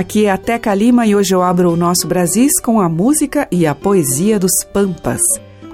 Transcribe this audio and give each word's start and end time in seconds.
Aqui 0.00 0.24
é 0.24 0.30
a 0.30 0.38
Teca 0.38 0.72
Lima 0.74 1.06
e 1.06 1.14
hoje 1.14 1.34
eu 1.34 1.42
abro 1.42 1.70
o 1.70 1.76
nosso 1.76 2.08
Brasis 2.08 2.58
com 2.58 2.80
a 2.80 2.88
música 2.88 3.46
e 3.50 3.66
a 3.66 3.74
poesia 3.74 4.38
dos 4.38 4.64
Pampas, 4.72 5.20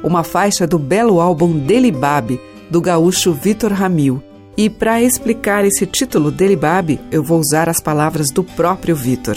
uma 0.02 0.24
faixa 0.24 0.66
do 0.66 0.80
belo 0.80 1.20
álbum 1.20 1.56
Delibab, 1.56 2.40
do 2.68 2.80
gaúcho 2.80 3.32
Vitor 3.32 3.72
Ramil. 3.72 4.20
E 4.56 4.68
para 4.68 5.00
explicar 5.00 5.64
esse 5.64 5.86
título 5.86 6.32
Delibab, 6.32 6.98
eu 7.12 7.22
vou 7.22 7.38
usar 7.38 7.68
as 7.68 7.80
palavras 7.80 8.26
do 8.34 8.42
próprio 8.42 8.96
Vitor. 8.96 9.36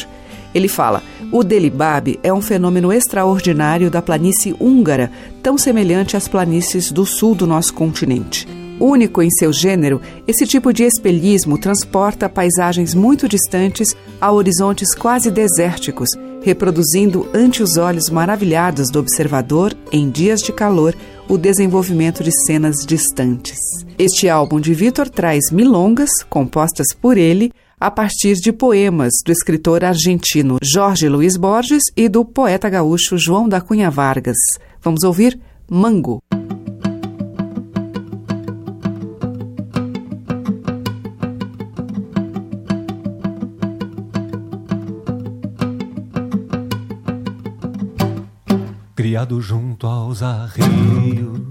Ele 0.56 0.68
fala: 0.68 1.04
o 1.32 1.44
Delibab 1.44 2.20
é 2.24 2.34
um 2.34 2.42
fenômeno 2.42 2.92
extraordinário 2.92 3.92
da 3.92 4.02
planície 4.02 4.56
húngara, 4.60 5.12
tão 5.44 5.56
semelhante 5.56 6.18
às 6.18 6.28
planícies 6.28 6.92
do 6.92 7.06
sul 7.06 7.36
do 7.36 7.46
nosso 7.46 7.76
continente. 7.76 8.48
Único 8.80 9.22
em 9.22 9.30
seu 9.30 9.52
gênero, 9.52 10.02
esse 10.28 10.48
tipo 10.48 10.72
de 10.72 10.84
espelhismo 10.84 11.58
transporta 11.58 12.30
paisagens 12.30 12.94
muito 12.96 13.28
distantes 13.28 13.96
a 14.22 14.32
horizontes 14.32 14.96
quase 14.96 15.30
desérticos, 15.30 16.10
reproduzindo 16.42 17.28
ante 17.34 17.62
os 17.62 17.76
olhos 17.78 18.10
maravilhados 18.10 18.90
do 18.90 19.00
observador, 19.00 19.76
em 19.92 20.10
dias 20.10 20.42
de 20.42 20.54
calor, 20.54 20.96
o 21.28 21.38
desenvolvimento 21.38 22.24
de 22.24 22.32
cenas 22.46 22.86
distantes. 22.86 23.58
Este 23.98 24.30
álbum 24.30 24.60
de 24.60 24.74
Vitor 24.74 25.10
traz 25.10 25.52
milongas, 25.52 26.10
compostas 26.30 26.88
por 26.94 27.18
ele, 27.18 27.52
a 27.80 27.92
partir 27.92 28.36
de 28.36 28.52
poemas 28.52 29.14
do 29.26 29.32
escritor 29.32 29.84
argentino 29.84 30.58
Jorge 30.62 31.08
Luiz 31.08 31.38
Borges 31.38 31.84
e 31.96 32.10
do 32.10 32.26
poeta 32.26 32.70
gaúcho 32.70 33.18
João 33.18 33.48
da 33.48 33.62
Cunha 33.62 33.90
Vargas. 33.90 34.38
Vamos 34.82 35.04
ouvir 35.04 35.40
Mango. 35.70 36.22
Criado 49.20 49.42
junto 49.42 49.86
aos 49.86 50.24
arreios, 50.24 51.42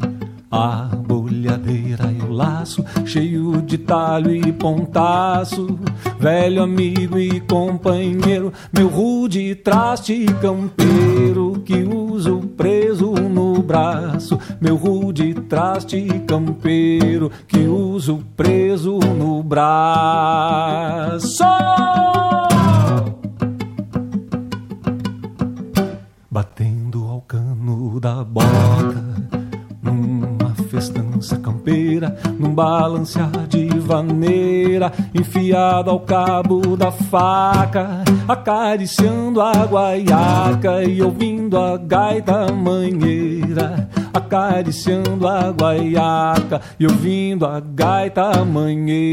a 0.50 0.88
bolhadeira 1.06 2.10
e 2.10 2.22
o 2.22 2.33
laço, 2.33 2.83
cheio 3.05 3.60
de 3.60 3.77
talho 3.77 4.34
e 4.34 4.50
pontaço. 4.50 5.78
Velho 6.19 6.62
amigo 6.62 7.19
e 7.19 7.41
companheiro, 7.41 8.55
meu 8.72 8.88
rude 8.88 9.55
traste 9.55 10.25
campeiro, 10.41 11.62
que 11.62 11.83
uso 11.83 12.41
preso 12.56 13.12
no 13.12 13.60
braço. 13.60 14.38
Meu 14.58 14.77
rude 14.77 15.34
traste 15.34 16.00
campeiro, 16.27 17.30
que 17.47 17.66
uso 17.66 18.25
preso 18.34 18.98
no 18.98 19.42
braço. 19.42 21.44
Da 28.00 28.22
bota, 28.22 29.04
numa 29.82 30.54
festança 30.69 31.36
campeira, 31.38 32.16
num 32.38 32.54
balancear 32.54 33.47
de 33.48 33.69
vaneira, 33.78 34.92
enfiado 35.14 35.91
ao 35.91 36.00
cabo 36.00 36.76
da 36.76 36.92
faca, 36.92 38.04
acariciando 38.28 39.41
a 39.41 39.64
guaiaca 39.66 40.84
e 40.84 41.03
ouvindo 41.03 41.58
a 41.58 41.76
gaita 41.76 42.53
manheira, 42.53 43.88
acariciando 44.12 45.26
a 45.26 45.50
guaiaca 45.50 46.60
e 46.78 46.87
ouvindo 46.87 47.47
a 47.47 47.58
gaita 47.60 48.44
manheira. 48.44 49.08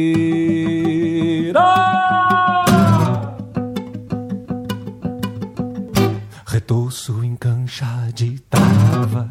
De 8.14 8.40
trava, 8.50 9.30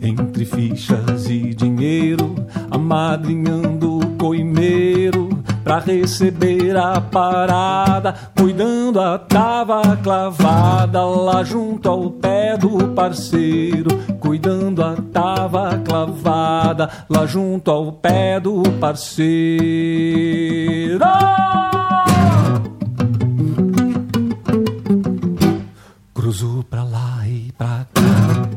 entre 0.00 0.44
fichas 0.44 1.28
e 1.28 1.54
dinheiro, 1.54 2.34
amadrinhando 2.70 3.98
o 3.98 4.06
coimeiro 4.16 5.28
pra 5.62 5.78
receber 5.78 6.76
a 6.76 7.00
parada, 7.00 8.14
cuidando 8.36 9.00
a 9.00 9.18
tava 9.18 9.96
clavada 9.98 11.04
lá 11.04 11.44
junto 11.44 11.88
ao 11.88 12.10
pé 12.10 12.56
do 12.56 12.88
parceiro, 12.88 13.90
cuidando 14.18 14.82
a 14.82 14.96
tava 15.12 15.78
clavada 15.84 16.90
lá 17.08 17.26
junto 17.26 17.70
ao 17.70 17.92
pé 17.92 18.40
do 18.40 18.62
parceiro. 18.80 19.32
Cruzo 26.32 26.64
pra 26.70 26.82
lá 26.82 27.26
e 27.26 27.52
pra 27.58 27.84
cá, 27.92 28.48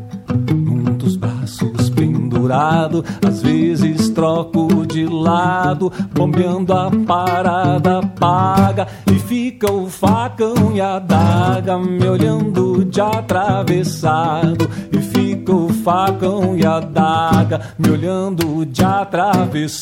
num 0.49 0.95
dos 0.95 1.17
braços 1.17 1.89
pendurado. 1.89 3.03
Às 3.27 3.41
vezes 3.41 4.09
troco 4.11 4.85
de 4.87 5.05
lado, 5.05 5.91
bombeando 6.13 6.71
a 6.71 6.89
parada 7.05 7.99
paga. 8.17 8.87
E 9.11 9.19
fica 9.19 9.69
o 9.69 9.89
facão 9.89 10.71
e 10.73 10.79
a 10.79 10.99
daga 10.99 11.77
me 11.77 12.07
olhando 12.07 12.85
de 12.85 13.01
atravessado. 13.01 14.69
E 14.89 15.01
fica 15.01 15.51
o 15.53 15.67
facão 15.67 16.57
e 16.57 16.65
a 16.65 16.79
daga 16.79 17.73
me 17.77 17.89
olhando 17.89 18.65
de 18.65 18.85
atravessado. 18.85 19.75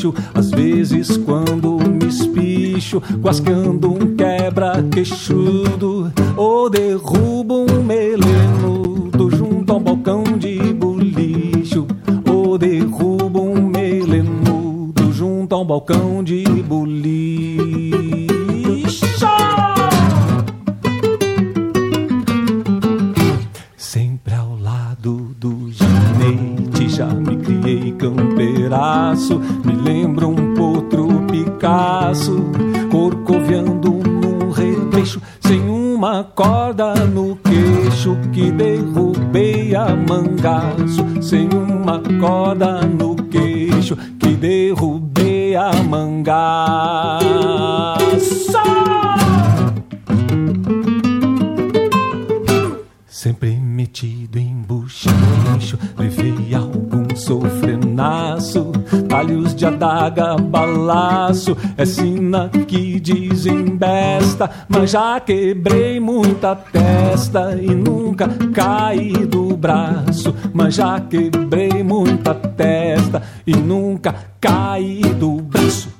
Capricho, 0.00 0.14
às 0.32 0.50
vezes 0.50 1.16
quando 1.18 1.78
me 1.78 2.06
espicho, 2.06 3.02
guascando 3.18 3.92
um 3.92 4.16
quebra-queixudo, 4.16 6.10
ou 6.36 6.70
derrubo 6.70 7.66
um 7.70 7.82
melenudo 7.82 9.30
junto 9.30 9.72
a 9.72 9.76
um 9.76 9.82
balcão 9.82 10.22
de 10.38 10.56
bolicho, 10.72 11.86
ou 12.26 12.56
derrubo 12.56 13.42
um 13.42 13.68
melenudo 13.68 15.12
junto 15.12 15.54
a 15.54 15.60
um 15.60 15.64
balcão 15.66 16.24
de 16.24 16.42
bolicho. 16.44 17.49
A 40.46 40.62
mangaço 40.62 41.22
Sem 41.22 41.48
uma 41.48 42.00
corda 42.20 42.82
no 42.82 43.14
queixo 43.14 43.96
Que 44.18 44.34
derrubei 44.34 45.56
a 45.56 45.72
mangaço 45.82 47.20
Sempre 53.06 53.50
metido 53.50 54.38
em 54.38 54.54
buchincho, 54.62 55.78
levei 55.98 56.54
algum 56.54 57.14
sofrenaço, 57.14 58.72
talhos 59.10 59.54
de 59.54 59.66
adaga, 59.66 60.36
balaço, 60.36 61.54
é 61.76 61.84
sina 61.84 62.48
que 62.48 63.00
desembesta, 63.00 64.50
mas 64.68 64.90
já 64.90 65.20
quebrei 65.20 66.00
muita 66.00 66.54
testa 66.56 67.58
e 67.60 67.74
nunca 67.74 68.28
caí 68.52 69.12
do 69.26 69.56
braço, 69.56 70.34
mas 70.52 70.74
já 70.74 71.00
quebrei 71.00 71.82
muita 71.82 72.34
testa 72.34 73.22
e 73.46 73.56
nunca 73.56 74.14
caí 74.40 75.00
do 75.00 75.36
braço. 75.42 75.99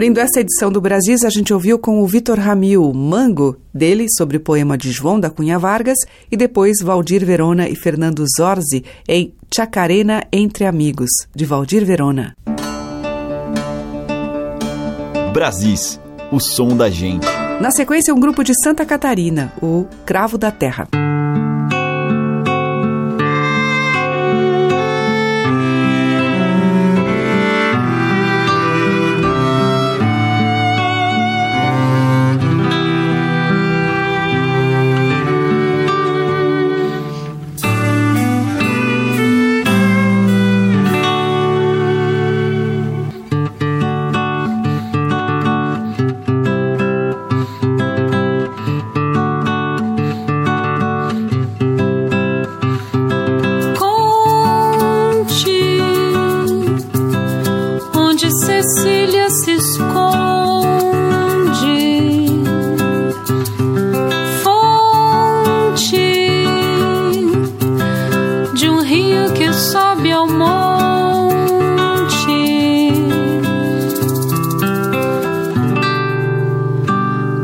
Abrindo 0.00 0.16
essa 0.16 0.40
edição 0.40 0.72
do 0.72 0.80
Brasis, 0.80 1.24
a 1.24 1.28
gente 1.28 1.52
ouviu 1.52 1.78
com 1.78 2.00
o 2.00 2.06
Vitor 2.06 2.38
Ramil, 2.38 2.90
Mango, 2.94 3.58
dele 3.74 4.06
sobre 4.16 4.38
o 4.38 4.40
poema 4.40 4.78
de 4.78 4.90
João 4.90 5.20
da 5.20 5.28
Cunha 5.28 5.58
Vargas, 5.58 5.98
e 6.32 6.38
depois 6.38 6.78
Valdir 6.80 7.22
Verona 7.22 7.68
e 7.68 7.76
Fernando 7.76 8.24
Zorzi 8.34 8.82
em 9.06 9.34
Chacarena 9.54 10.24
Entre 10.32 10.64
Amigos, 10.64 11.10
de 11.36 11.44
Valdir 11.44 11.84
Verona. 11.84 12.34
Brasis, 15.34 16.00
o 16.32 16.40
som 16.40 16.74
da 16.74 16.88
gente. 16.88 17.26
Na 17.60 17.70
sequência, 17.70 18.14
um 18.14 18.18
grupo 18.18 18.42
de 18.42 18.54
Santa 18.54 18.86
Catarina, 18.86 19.52
o 19.62 19.84
Cravo 20.06 20.38
da 20.38 20.50
Terra. 20.50 20.88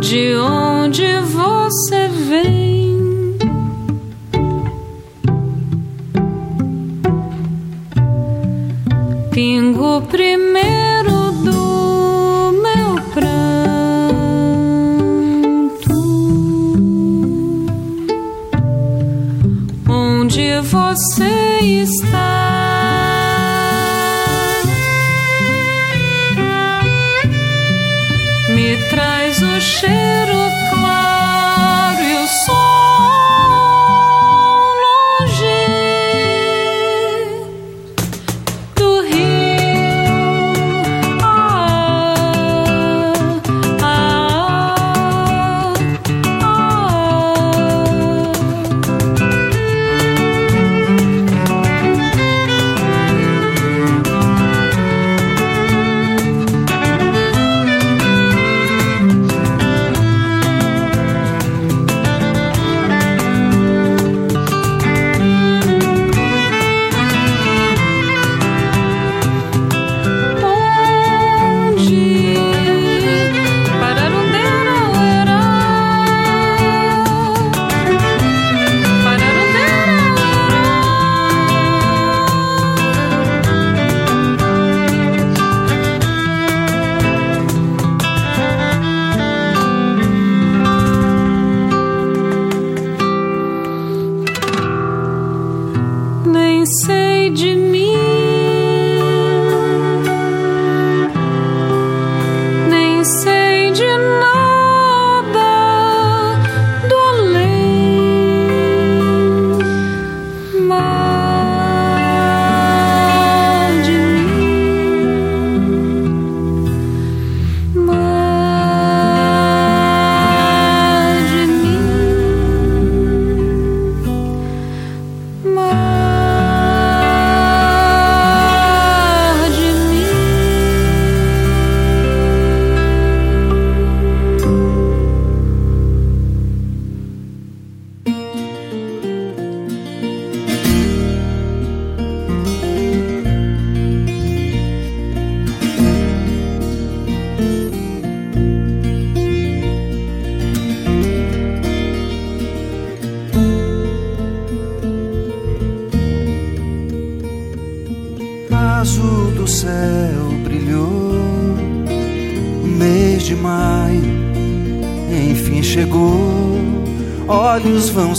de 0.08 0.36
onde 0.36 1.18
você 1.20 2.06
vem. 2.06 2.96
Pingo 9.32 10.02
primeiro 10.02 11.32
do 11.42 12.52
meu 12.62 13.02
pranto, 13.12 13.50
onde 19.88 20.60
você 20.60 21.58
está. 21.82 22.05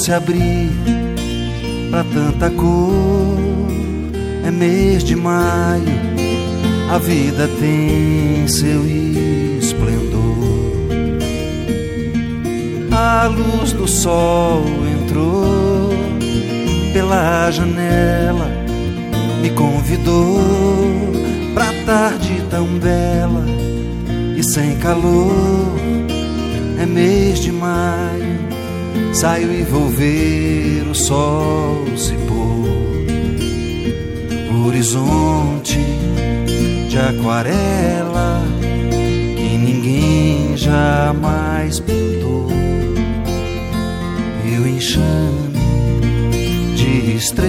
Se 0.08 0.14
abrir 0.14 0.47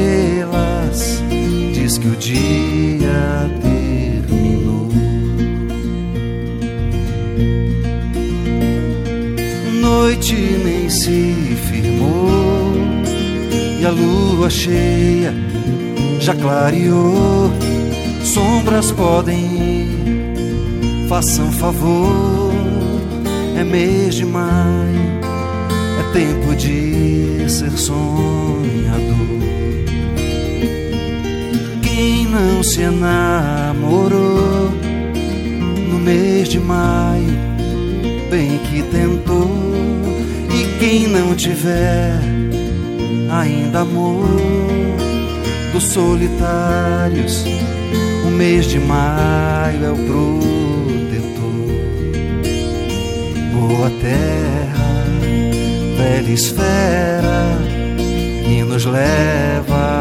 estrelas 0.09 1.23
diz 1.73 1.99
que 1.99 2.09
o 2.09 2.17
dia 2.17 3.51
terminou. 3.63 4.89
Noite 9.81 10.35
nem 10.65 10.89
se 10.89 11.57
e 13.81 13.87
a 13.87 13.91
lua 13.91 14.51
cheia 14.51 15.33
já 16.21 16.35
clareou. 16.35 17.51
Sombras 18.25 18.91
podem 18.93 19.47
ir, 19.47 21.09
façam 21.09 21.51
favor. 21.53 22.53
É 23.57 23.65
mês 23.65 24.15
de 24.15 24.25
maio, 24.25 25.21
é 25.99 26.13
tempo 26.13 26.55
de 26.55 27.51
ser 27.51 27.73
sonhador. 27.73 28.48
Não 32.29 32.63
se 32.63 32.83
enamorou 32.83 34.71
no 35.91 35.99
mês 35.99 36.49
de 36.49 36.61
maio, 36.61 37.37
bem 38.31 38.59
que 38.59 38.83
tentou. 38.83 39.51
E 40.55 40.79
quem 40.79 41.09
não 41.09 41.35
tiver 41.35 42.21
ainda 43.31 43.81
amor 43.81 44.29
dos 45.73 45.85
solitários. 45.85 47.45
O 48.27 48.31
mês 48.31 48.67
de 48.67 48.79
maio 48.79 49.85
é 49.85 49.91
o 49.91 49.97
protetor. 49.97 51.39
Boa 53.53 53.91
terra, 54.03 55.05
velha 55.97 56.33
esfera 56.33 57.59
que 58.45 58.63
nos 58.63 58.85
leva 58.85 59.98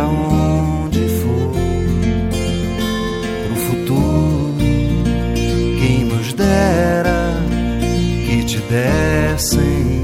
que 8.68 8.74
te 8.74 8.74
dessem 8.74 9.98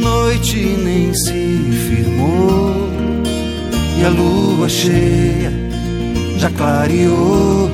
noite 0.00 0.56
nem 0.82 1.12
se 1.12 1.70
firmou 1.88 2.74
e 3.98 4.04
a 4.04 4.08
lua 4.08 4.68
cheia 4.68 5.52
já 6.38 6.50
clareou. 6.50 7.70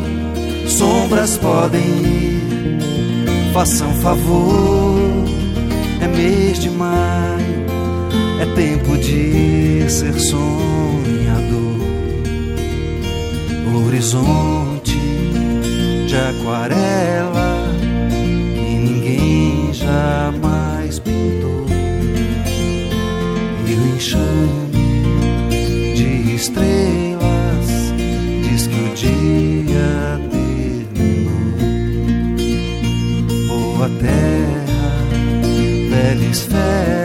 Sombras 0.66 1.38
podem 1.38 1.80
ir, 1.80 3.52
façam 3.54 3.92
favor. 3.94 4.98
É 6.00 6.08
mês 6.08 6.58
de 6.58 6.70
maio, 6.70 7.66
é 8.40 8.46
tempo 8.54 8.96
de 8.98 9.88
ser 9.88 10.18
sonhador. 10.18 10.75
Horizonte 14.06 14.96
de 16.06 16.14
aquarela 16.14 17.56
que 18.54 18.78
ninguém 18.78 19.72
jamais 19.74 21.00
pintou 21.00 21.66
enxame 23.96 25.02
de 25.96 26.36
estrelas 26.36 27.66
diz 28.48 28.68
que 28.68 28.78
o 28.78 28.94
dia 28.94 30.20
terminou. 30.30 31.56
Boa 33.48 33.88
terra, 33.88 34.88
velha 35.90 36.30
esfera 36.30 36.95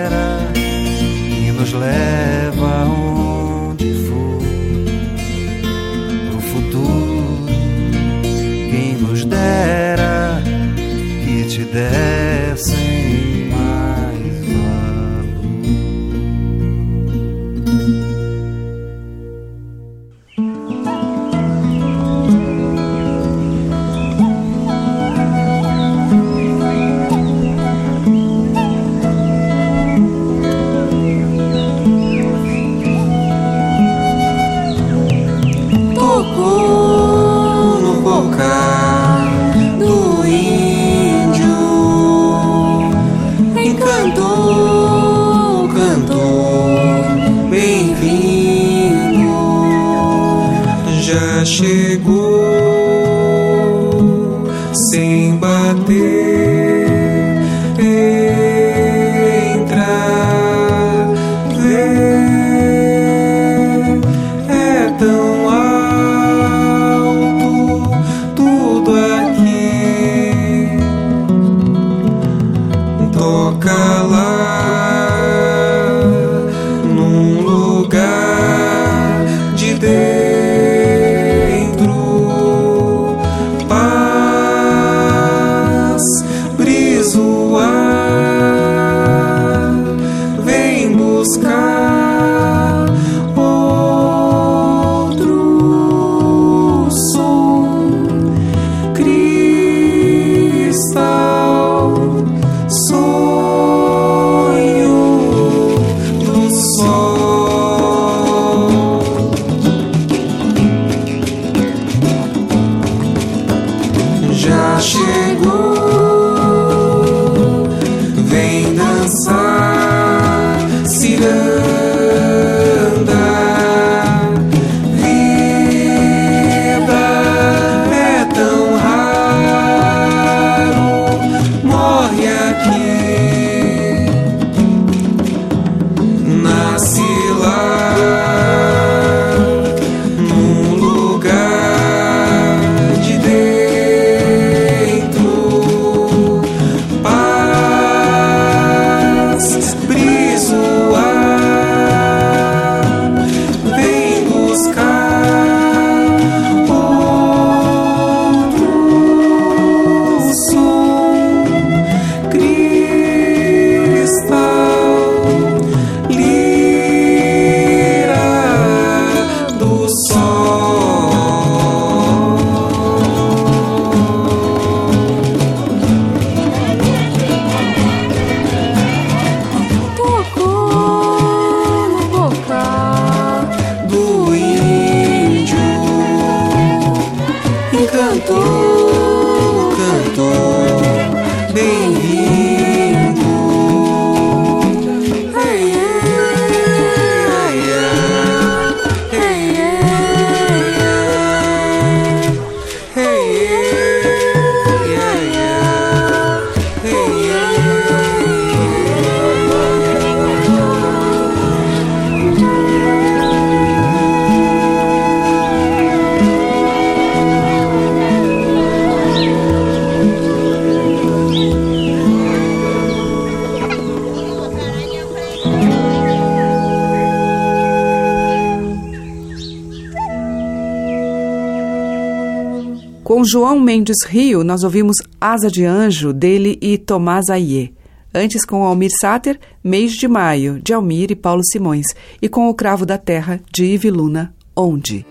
Com 233.21 233.25
João 233.25 233.59
Mendes 233.59 233.97
Rio, 234.03 234.43
nós 234.43 234.63
ouvimos 234.63 234.97
Asa 235.19 235.47
de 235.47 235.63
Anjo, 235.63 236.11
dele 236.11 236.57
e 236.59 236.75
Tomás 236.75 237.29
Aie. 237.29 237.71
Antes, 238.11 238.43
com 238.43 238.63
Almir 238.63 238.89
Sater, 238.99 239.39
Mês 239.63 239.91
de 239.91 240.07
Maio, 240.07 240.59
de 240.59 240.73
Almir 240.73 241.11
e 241.11 241.15
Paulo 241.15 241.43
Simões. 241.43 241.85
E 242.19 242.27
com 242.27 242.49
O 242.49 242.55
Cravo 242.55 242.83
da 242.83 242.97
Terra, 242.97 243.39
de 243.53 243.63
Ive 243.63 243.91
Luna, 243.91 244.33
Onde. 244.57 245.05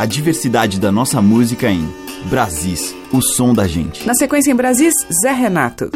A 0.00 0.04
diversidade 0.04 0.80
da 0.80 0.90
nossa 0.90 1.22
música 1.22 1.70
em 1.70 1.88
Brasis, 2.28 2.96
o 3.12 3.22
som 3.22 3.54
da 3.54 3.68
gente. 3.68 4.04
Na 4.04 4.14
sequência 4.14 4.50
em 4.50 4.56
Brasis, 4.56 4.94
Zé 5.22 5.30
Renato. 5.30 5.92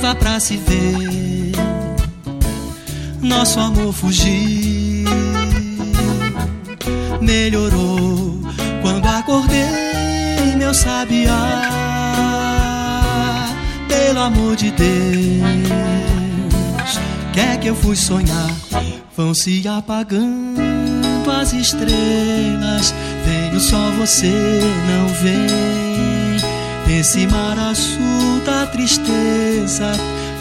Dava 0.00 0.14
pra 0.14 0.40
se 0.40 0.56
ver. 0.56 1.52
Nosso 3.20 3.60
amor 3.60 3.92
fugiu, 3.92 5.04
melhorou 7.20 8.40
quando 8.80 9.06
acordei, 9.06 10.56
meu 10.56 10.72
sabiá. 10.72 11.68
Pelo 13.88 14.20
amor 14.20 14.56
de 14.56 14.70
Deus, 14.70 14.90
quer 17.32 17.58
que 17.58 17.68
eu 17.68 17.76
fui 17.76 17.94
sonhar? 17.94 18.50
Vão 19.16 19.34
se 19.34 19.68
apagando 19.68 20.60
as 21.30 21.52
estrelas, 21.52 22.94
veio 23.24 23.60
só 23.60 23.90
você, 23.98 24.60
não 24.88 25.08
vem 25.08 25.79
Nesse 26.90 27.24
mar 27.28 27.56
azul 27.56 28.40
da 28.44 28.66
tristeza, 28.66 29.92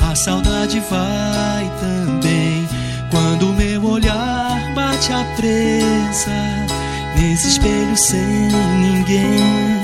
a 0.01 0.15
saudade 0.15 0.79
vai 0.89 1.71
também. 1.79 2.67
Quando 3.12 3.53
meu 3.53 3.85
olhar 3.85 4.73
bate 4.73 5.13
a 5.13 5.23
presa, 5.35 6.67
nesse 7.15 7.49
espelho 7.49 7.95
sem 7.95 8.49
ninguém. 8.81 9.79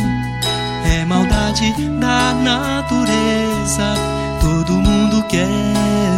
É 0.91 1.05
maldade 1.05 1.71
da 1.99 2.33
natureza, 2.33 3.93
todo 4.41 4.73
mundo 4.73 5.23
quer 5.29 5.45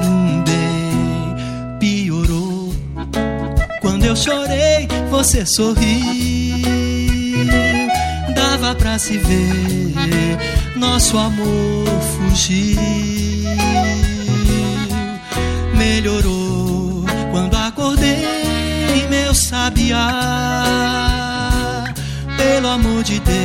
um 0.06 0.44
bem. 0.44 1.78
Piorou 1.78 2.74
quando 3.82 4.06
eu 4.06 4.16
chorei, 4.16 4.88
você 5.12 5.46
sorriu 5.46 6.47
pra 8.76 9.00
se 9.00 9.18
ver, 9.18 10.38
nosso 10.76 11.18
amor 11.18 11.88
fugiu. 12.16 12.80
Melhorou 15.76 17.06
quando 17.32 17.56
acordei, 17.56 19.08
meu 19.10 19.34
sabiá. 19.34 20.24
Pelo 22.38 22.68
amor 22.68 23.04
de 23.04 23.20
Deus, 23.20 23.38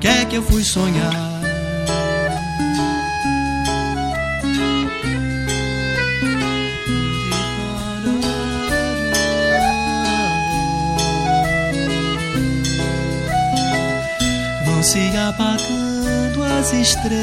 quer 0.00 0.26
que 0.26 0.36
eu 0.36 0.42
fui 0.42 0.62
sonhar? 0.62 1.25
Se 14.96 15.14
apagando 15.18 16.42
as 16.42 16.72
estrelas, 16.72 17.20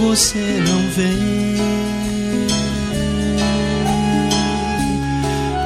você 0.00 0.60
não 0.66 0.80
vem. 0.90 1.58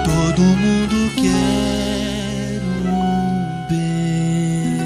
Todo 0.05 0.43
mundo 0.43 1.11
quer 1.15 2.61
um 2.85 3.67
bem. 3.67 4.85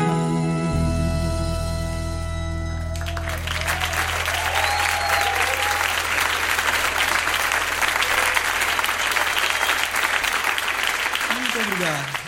Muito 11.35 11.59
obrigado. 11.59 12.26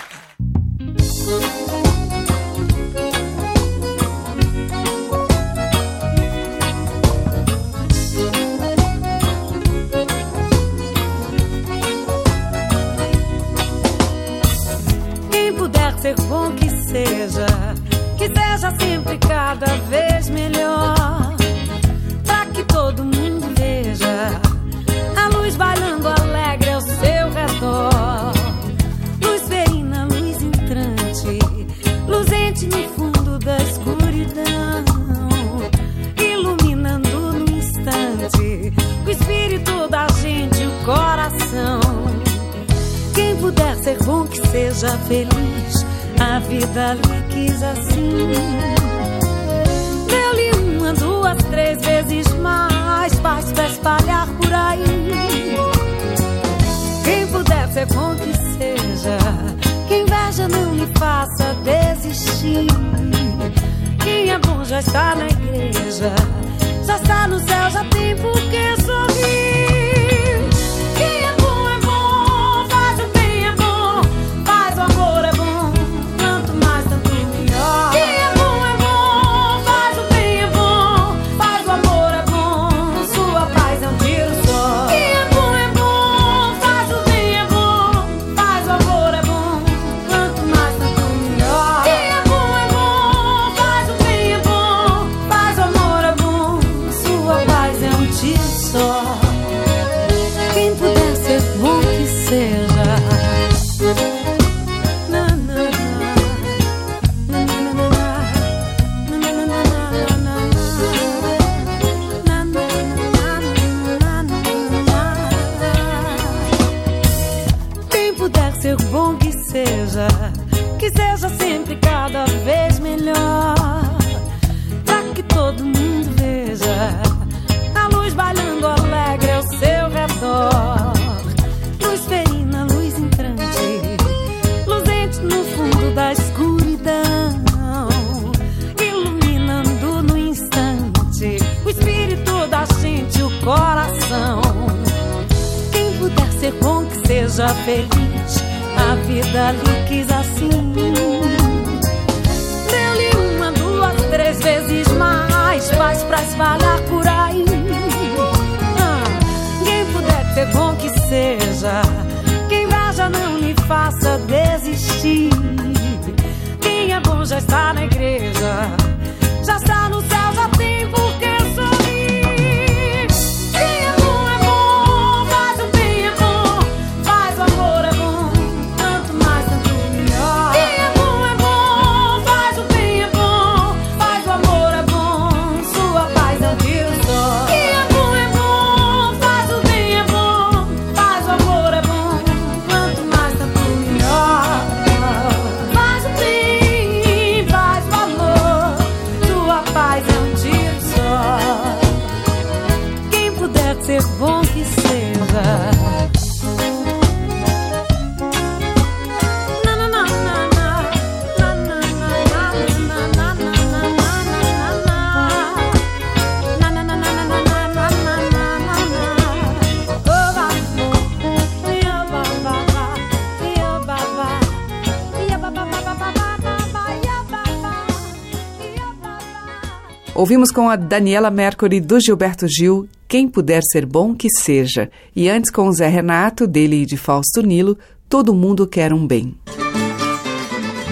Ouvimos 230.19 230.51
com 230.51 230.69
a 230.69 230.75
Daniela 230.75 231.31
Mercury 231.31 231.81
do 231.81 232.01
Gilberto 232.01 232.49
Gil, 232.49 232.89
Quem 233.07 233.29
Puder 233.29 233.63
Ser 233.63 233.87
Bom 233.87 234.17
Que 234.17 234.29
Seja. 234.29 234.91
E 235.15 235.29
antes 235.29 235.49
com 235.49 235.69
o 235.69 235.73
Zé 235.73 235.87
Renato, 235.87 236.45
dele 236.45 236.83
e 236.83 236.85
de 236.85 236.97
Fausto 236.97 237.41
Nilo, 237.41 237.79
Todo 238.09 238.35
Mundo 238.35 238.67
Quer 238.67 238.93
Um 238.93 239.07
Bem. 239.07 239.37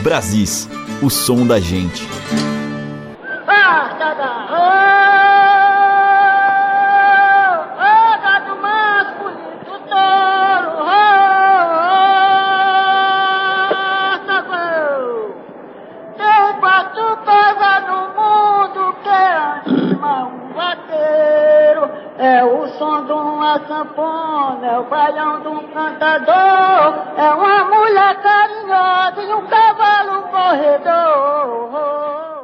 Brasis, 0.00 0.68
o 1.02 1.10
som 1.10 1.44
da 1.44 1.58
gente. 1.58 2.06
Sanfona, 23.66 24.66
é 24.66 24.78
o 24.78 24.84
baião 24.84 25.40
de 25.40 25.48
um 25.48 25.66
cantador, 25.68 26.94
é 27.16 27.30
uma 27.30 27.64
mulher 27.64 28.22
carinhosa 28.22 29.22
e 29.22 29.34
um 29.34 29.46
cavalo 29.46 30.22
corredor. 30.30 32.36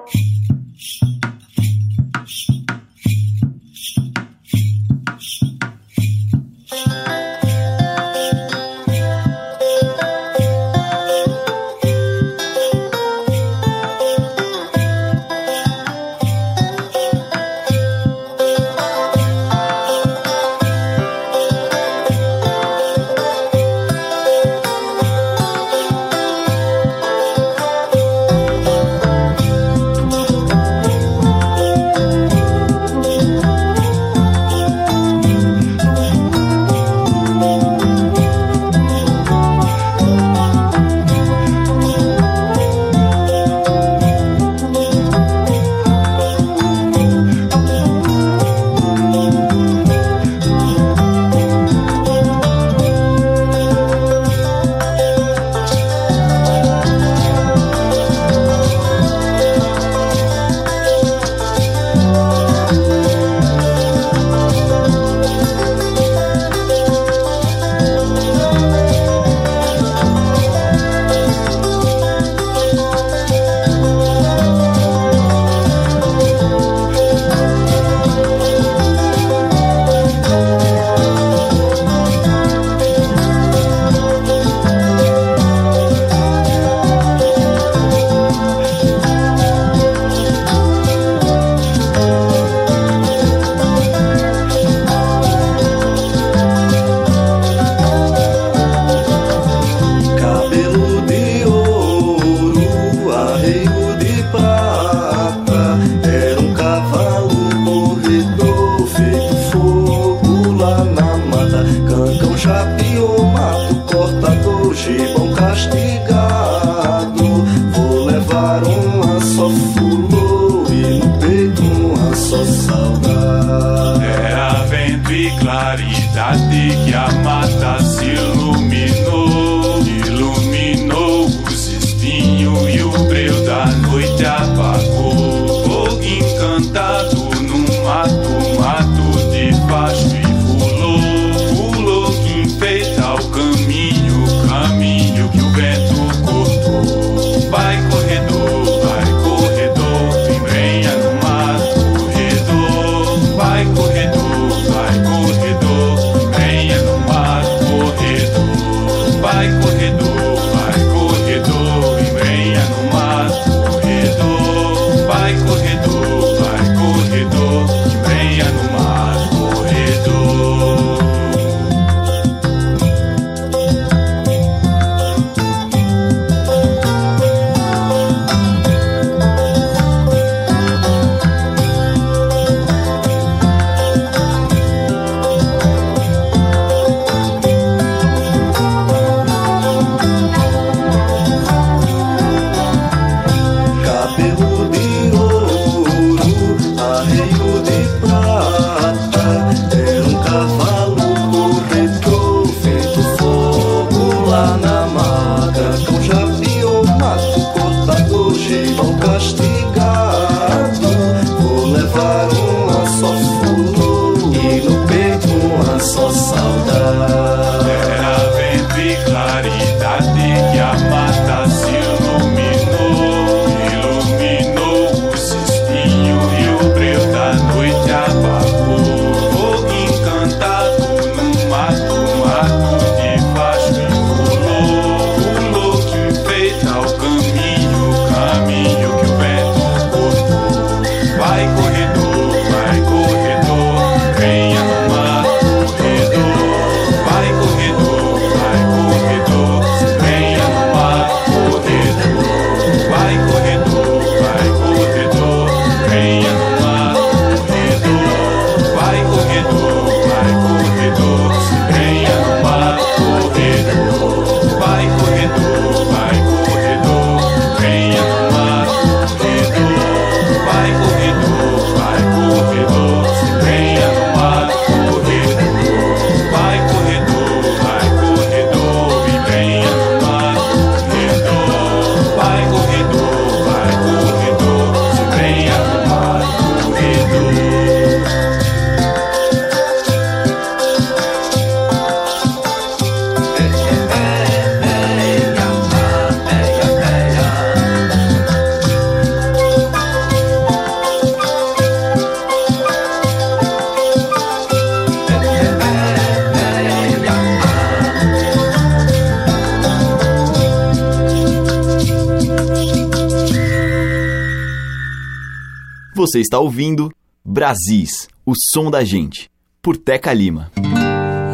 Você 316.13 316.21
está 316.21 316.39
ouvindo 316.39 316.93
Brasis, 317.25 318.07
o 318.27 318.35
som 318.53 318.71
da 318.71 318.85
gente, 318.85 319.31
por 319.63 319.79
Teca 319.79 320.13
Lima. 320.13 320.53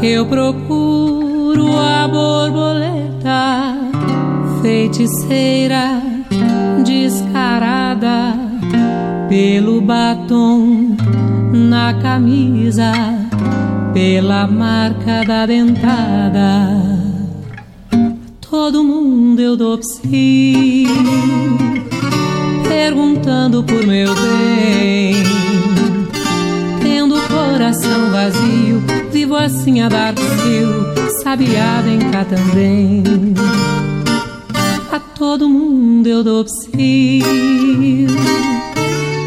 Eu 0.01 0.25
procuro 0.25 1.77
a 1.77 2.07
borboleta, 2.07 3.75
feiticeira, 4.63 6.01
descarada, 6.85 8.37
pelo 9.29 9.81
batom 9.81 10.97
na 11.53 11.95
camisa, 11.95 12.93
pela 13.93 14.47
marca 14.47 15.25
da 15.25 15.45
dentada. 15.45 16.81
Todo 18.41 18.85
mundo 18.85 19.41
eu 19.41 19.57
dou 19.57 19.77
psi, 19.79 20.87
perguntando 22.69 23.65
por 23.65 23.85
meu 23.85 24.15
bem. 24.15 24.48
Vivo 29.69 29.75
assim 29.75 29.81
a 29.83 29.89
dar 29.89 30.15
fio, 30.15 31.23
sabiá 31.23 31.83
vem 31.83 31.99
cá 32.11 32.25
também. 32.25 33.03
A 34.91 34.99
todo 34.99 35.49
mundo 35.49 36.07
eu 36.07 36.25
dou 36.25 36.45
psi, 36.45 37.23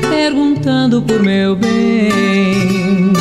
perguntando 0.10 1.02
por 1.04 1.22
meu 1.22 1.56
bem. 1.56 3.14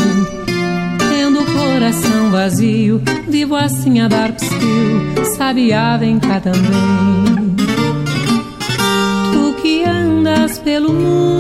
Tendo 1.11 1.41
o 1.41 1.47
coração 1.47 2.31
vazio, 2.31 3.03
vivo 3.29 3.55
assim 3.55 4.01
a 4.01 4.09
dar 4.09 4.33
psiu, 4.33 5.25
sabiá 5.37 5.99
vem 5.99 6.19
cá 6.19 6.41
também. 6.41 7.55
Tu 9.33 9.55
que 9.61 9.85
andas 9.85 10.59
pelo 10.59 10.93
mundo, 10.93 11.40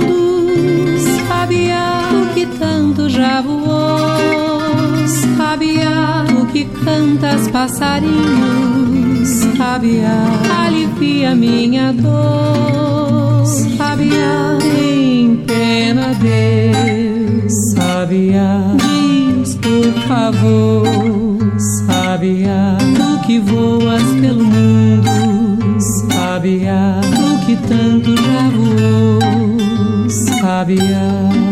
que 6.61 6.85
cantas 6.85 7.49
passarinhos, 7.49 9.29
sabiá, 9.57 10.25
alivia 10.64 11.35
minha 11.35 11.90
dor, 11.92 13.46
sabiá, 13.46 14.59
tem 14.61 15.37
pena 15.46 16.12
Deus, 16.14 17.53
sabiá, 17.75 18.77
diz 18.77 19.55
por 19.57 19.92
favor, 20.07 21.38
sabiá, 21.87 22.77
tu 22.94 23.27
que 23.27 23.38
voas 23.38 24.03
pelo 24.20 24.44
mundo, 24.44 25.81
sabiá, 25.81 27.01
tu 27.01 27.46
que 27.46 27.57
tanto 27.68 28.14
já 28.14 28.51
voou, 28.51 30.11
sabiá. 30.11 31.50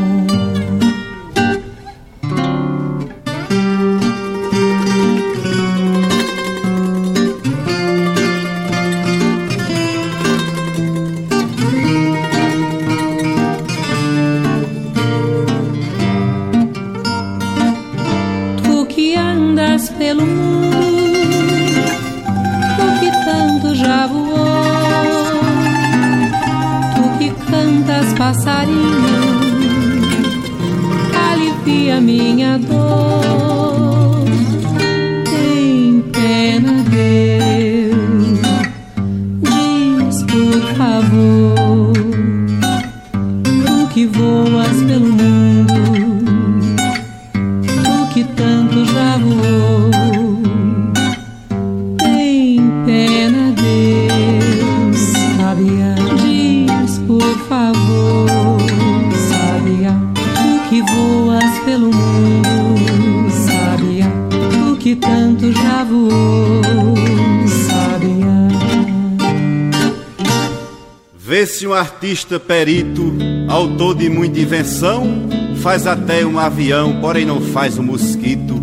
Artista 72.09 72.41
perito, 72.41 73.13
autor 73.49 73.95
de 73.95 74.09
muita 74.09 74.41
invenção, 74.41 75.29
faz 75.57 75.87
até 75.87 76.25
um 76.25 76.39
avião, 76.39 77.03
porém 77.03 77.27
não 77.27 77.39
faz 77.39 77.77
um 77.77 77.83
mosquito, 77.83 78.55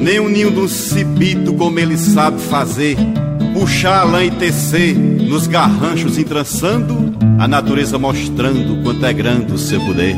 nem 0.00 0.18
um 0.18 0.30
ninho 0.30 0.50
de 0.50 0.60
um 0.60 0.68
cipito 0.68 1.52
como 1.52 1.78
ele 1.78 1.98
sabe 1.98 2.40
fazer. 2.40 2.96
Puxar 3.52 4.00
a 4.00 4.04
lã 4.04 4.24
e 4.24 4.30
tecer, 4.30 4.96
nos 4.96 5.46
garranchos 5.46 6.16
entrançando, 6.16 7.14
a 7.38 7.46
natureza 7.46 7.98
mostrando 7.98 8.82
quanto 8.82 9.04
é 9.04 9.12
grande 9.12 9.52
o 9.52 9.58
seu 9.58 9.78
poder. 9.80 10.16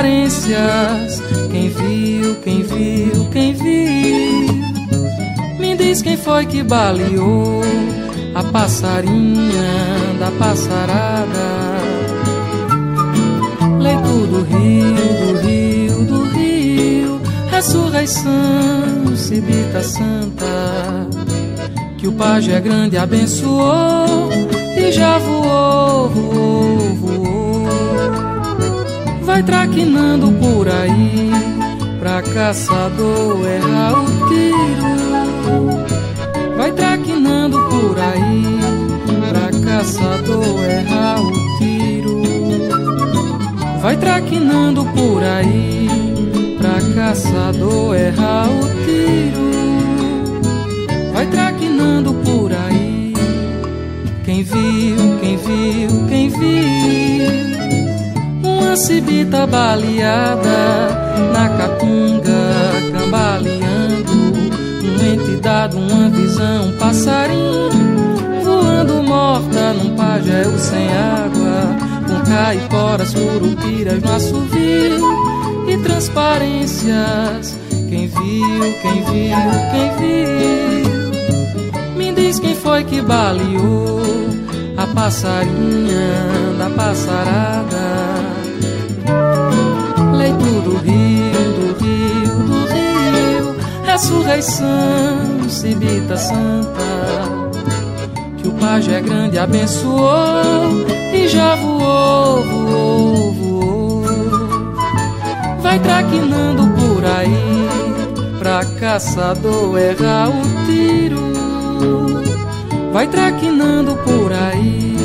Transparências 0.00 1.22
Quem 1.50 1.68
viu, 1.68 2.34
quem 2.36 2.62
viu, 2.62 3.28
quem 3.30 3.52
viu 3.52 4.60
me 5.58 5.76
diz 5.76 6.00
quem 6.00 6.16
foi 6.16 6.46
que 6.46 6.62
baleou 6.62 7.60
a 8.34 8.42
passarinha 8.44 9.62
da 10.18 10.30
passarada. 10.38 11.76
Leito 13.78 14.26
do 14.26 14.42
rio, 14.42 14.94
do 15.20 15.38
rio, 15.46 16.04
do 16.04 16.22
rio, 16.30 17.20
ressurreição, 17.50 19.14
cibita 19.16 19.82
santa. 19.82 21.06
Que 21.98 22.06
o 22.06 22.12
paje 22.12 22.52
é 22.52 22.60
grande 22.60 22.96
abençoou 22.96 24.30
e 24.78 24.92
já 24.92 25.18
voou, 25.18 26.08
voou. 26.08 26.69
Vai 29.30 29.44
traquinando 29.44 30.32
por 30.32 30.68
aí 30.68 31.30
pra 32.00 32.20
caçador 32.20 33.46
errar 33.46 34.02
o 34.02 34.28
tiro. 34.28 35.86
Vai 36.56 36.72
traquinando 36.72 37.56
por 37.56 37.96
aí 37.96 38.58
pra 39.30 39.52
caçador 39.64 40.64
errar 40.64 41.20
o 41.22 41.30
tiro. 41.58 42.22
Vai 43.80 43.96
traquinando 43.96 44.84
por 44.86 45.22
aí 45.22 45.88
pra 46.58 46.80
caçador 46.92 47.94
errar 47.94 48.48
o 48.48 48.60
tiro. 48.62 48.69
cibita 58.80 59.46
baleada 59.46 60.88
na 61.32 61.48
capunga 61.50 62.32
cambaleando 62.92 64.12
um 64.82 65.12
entidade, 65.12 65.76
uma 65.76 66.08
visão, 66.08 66.68
um 66.68 66.72
passarinho 66.78 67.70
voando 68.42 69.02
morta 69.02 69.74
num 69.74 69.94
pajéu 69.94 70.58
sem 70.58 70.88
água 70.88 71.76
com 72.06 72.20
caiporas, 72.30 73.12
curupiras 73.12 74.02
no 74.02 74.12
assovio 74.12 75.68
e 75.68 75.76
transparências. 75.78 77.58
Quem 77.88 78.06
viu, 78.06 78.74
quem 78.80 79.04
viu, 79.04 79.36
quem 79.72 79.90
viu? 79.98 80.90
Me 81.96 82.12
diz 82.12 82.38
quem 82.38 82.54
foi 82.54 82.84
que 82.84 83.02
baleou 83.02 84.00
a 84.76 84.86
passarinha 84.86 86.56
da 86.58 86.70
passarada. 86.70 87.79
Do 90.70 90.76
rio, 90.76 91.32
do 91.56 91.84
rio, 91.84 92.34
do 92.46 92.58
rio, 92.72 93.56
ressurreição, 93.84 95.48
cibita 95.48 96.16
santa 96.16 97.50
que 98.36 98.46
o 98.46 98.52
pajé 98.52 99.00
grande 99.00 99.36
abençoou 99.36 100.86
e 101.12 101.26
já 101.26 101.56
voou, 101.56 102.44
voou, 102.44 103.32
voou. 103.32 104.04
Vai 105.60 105.80
traquinando 105.80 106.62
por 106.78 107.04
aí 107.04 107.68
pra 108.38 108.64
caçador 108.78 109.76
errar 109.76 110.28
o 110.28 110.66
tiro. 110.66 111.32
Vai 112.92 113.08
traquinando 113.08 113.96
por 114.04 114.32
aí 114.32 114.96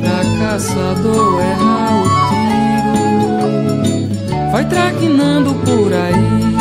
pra 0.00 0.48
caçador 0.48 1.40
errar 1.42 2.00
o 2.00 2.04
tiro. 2.04 2.13
Vai 4.54 4.64
traquinando 4.68 5.52
por 5.66 5.92
aí 5.92 6.54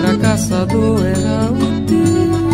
pra 0.00 0.16
caçador 0.16 1.04
errar 1.04 1.52
o 1.52 1.84
tiro. 1.84 2.48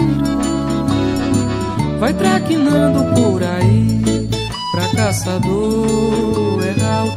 Vai 2.00 2.12
traquinando 2.12 3.04
por 3.14 3.40
aí 3.40 4.28
pra 4.72 4.88
caçador 4.96 6.60
errar 6.66 7.04
o 7.04 7.10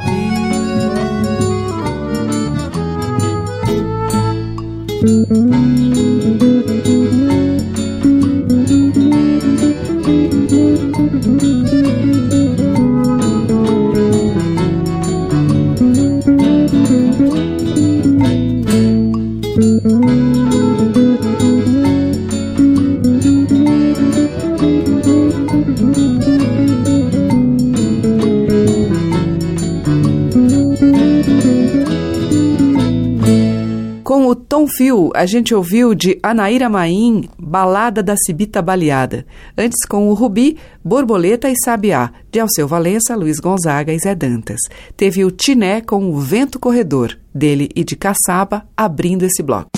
Fio, 34.77 35.09
a 35.15 35.25
gente 35.25 35.55
ouviu 35.55 35.95
de 35.95 36.19
Anaíra 36.21 36.69
Maim, 36.69 37.27
Balada 37.39 38.03
da 38.03 38.15
Cibita 38.15 38.61
Baleada. 38.61 39.25
Antes, 39.57 39.83
com 39.87 40.07
o 40.07 40.13
Rubi, 40.13 40.55
Borboleta 40.85 41.49
e 41.49 41.55
Sabiá, 41.65 42.11
de 42.31 42.39
Alceu 42.39 42.67
Valença, 42.67 43.15
Luiz 43.15 43.39
Gonzaga 43.39 43.91
e 43.91 43.97
Zé 43.97 44.13
Dantas. 44.13 44.59
Teve 44.95 45.25
o 45.25 45.31
Tiné 45.31 45.81
com 45.81 46.11
o 46.11 46.19
Vento 46.19 46.59
Corredor, 46.59 47.17
dele 47.33 47.69
e 47.75 47.83
de 47.83 47.95
Caçaba, 47.95 48.67
abrindo 48.77 49.25
esse 49.25 49.41
bloco. 49.41 49.71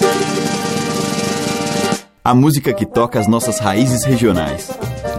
A 2.22 2.36
música 2.36 2.74
que 2.74 2.86
toca 2.86 3.22
as 3.22 3.28
nossas 3.28 3.58
raízes 3.58 4.04
regionais. 4.04 4.70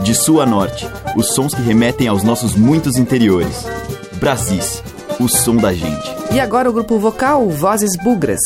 De 0.02 0.14
sul 0.14 0.42
a 0.42 0.46
norte, 0.46 0.86
os 1.16 1.34
sons 1.34 1.54
que 1.54 1.62
remetem 1.62 2.06
aos 2.06 2.22
nossos 2.22 2.54
muitos 2.54 2.98
interiores. 2.98 3.64
Brasis, 4.18 4.82
o 5.18 5.26
som 5.26 5.56
da 5.56 5.72
gente. 5.72 6.14
E 6.34 6.38
agora 6.38 6.68
o 6.68 6.72
grupo 6.74 6.98
vocal 6.98 7.48
Vozes 7.48 7.96
Bugras. 8.04 8.40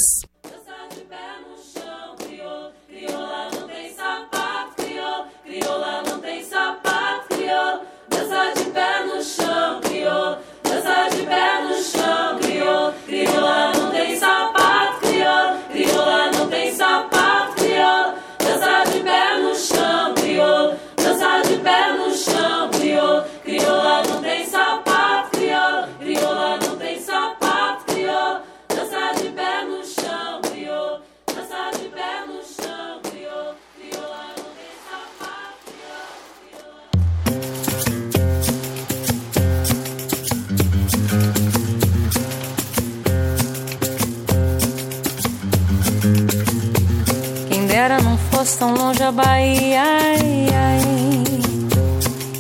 Tão 48.53 48.75
longe 48.75 49.03
a 49.03 49.11
Bahia. 49.11 49.83
Ai, 49.83 50.47
ai. 50.53 50.81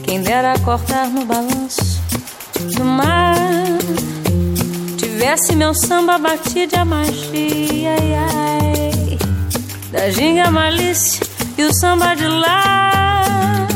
Quem 0.02 0.20
dera 0.20 0.58
cortar 0.60 1.08
no 1.08 1.24
balanço 1.24 2.00
do 2.76 2.84
mar. 2.84 3.34
Tivesse 4.98 5.56
meu 5.56 5.74
samba 5.74 6.18
batido 6.18 6.76
a 6.76 6.84
magia. 6.84 7.94
Ai, 7.98 8.14
ai. 8.14 9.18
Da 9.90 10.10
ginga 10.10 10.50
malícia 10.50 11.26
e 11.56 11.64
o 11.64 11.72
samba 11.74 12.14
de 12.14 12.26
lá. 12.26 13.66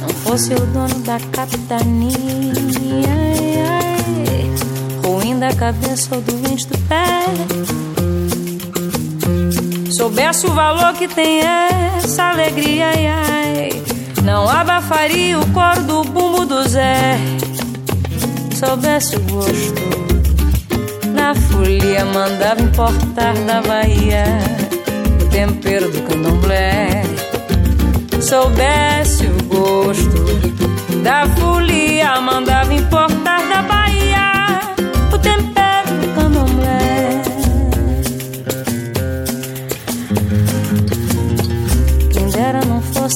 Não 0.00 0.08
fosse 0.08 0.54
o 0.54 0.66
dono 0.66 0.98
da 1.00 1.20
capitania. 1.32 2.12
Ai. 3.68 4.50
Ruim 5.04 5.38
da 5.38 5.54
cabeça 5.54 6.14
ou 6.14 6.22
doente 6.22 6.66
do 6.66 6.78
pé 6.88 7.89
soubesse 10.00 10.46
o 10.46 10.54
valor 10.54 10.94
que 10.94 11.06
tem 11.06 11.42
essa 11.42 12.30
alegria, 12.30 12.86
ai, 12.86 13.06
ai, 13.06 13.82
não 14.24 14.48
abafaria 14.48 15.38
o 15.38 15.46
coro 15.52 15.82
do 15.82 16.04
bumbo 16.04 16.46
do 16.46 16.66
Zé. 16.66 17.18
Soubesse 18.58 19.16
o 19.16 19.20
gosto 19.20 19.82
na 21.12 21.34
folia, 21.34 22.02
mandava 22.06 22.62
importar 22.62 23.34
da 23.46 23.60
Bahia 23.60 24.24
o 25.20 25.28
tempero 25.28 25.90
do 25.90 26.00
candomblé. 26.08 27.02
Soubesse 28.22 29.26
o 29.26 29.44
gosto 29.54 30.24
da 31.02 31.26
folia, 31.36 32.18
mandava 32.22 32.72
importar 32.72 33.19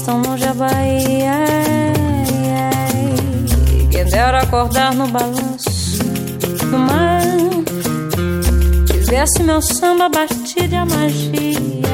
tão 0.00 0.22
longe 0.22 0.44
a 0.44 0.54
Bahia. 0.54 1.44
Quem 3.90 4.04
dera 4.04 4.42
acordar 4.42 4.94
no 4.94 5.06
balanço 5.08 5.98
do 6.70 6.78
mar. 6.78 7.22
Tivesse 8.86 9.42
meu 9.42 9.60
samba 9.60 10.08
batido 10.08 10.76
a 10.76 10.86
magia. 10.86 11.84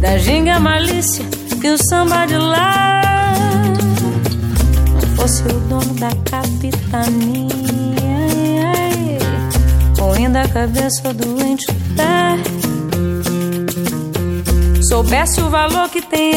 Da 0.00 0.16
ginga 0.18 0.58
malícia 0.58 1.24
e 1.62 1.68
o 1.68 1.78
samba 1.88 2.26
de 2.26 2.36
lá. 2.36 3.02
Não 4.92 5.16
fosse 5.16 5.42
o 5.42 5.60
dono 5.68 5.94
da 5.94 6.10
capitania. 6.30 7.48
Ruim 9.98 10.30
da 10.30 10.48
cabeça 10.48 11.12
doente 11.12 11.70
da 11.94 12.37
soubesse 14.88 15.40
o 15.42 15.50
valor 15.50 15.90
que 15.90 16.00
tem 16.00 16.32